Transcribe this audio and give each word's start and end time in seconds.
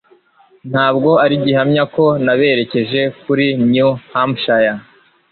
Ntabwo 0.71 1.11
ari 1.23 1.35
gihamya 1.43 1.83
ko 1.95 2.05
naberekeje 2.25 3.01
kuri 3.21 3.45
New 3.71 3.89
Hampshire. 4.13 4.73